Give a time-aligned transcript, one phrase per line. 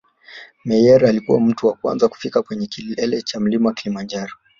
[0.65, 4.33] Meyer alikuwa mtu wa kwanza kufika kwenye kilele cha mlima kilimanjaro